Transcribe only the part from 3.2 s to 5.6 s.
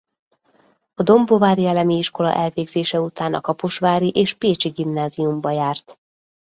a kaposvári és pécsi gimnáziumba